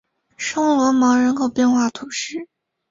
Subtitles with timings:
[0.35, 2.47] 圣罗芒人口变化图示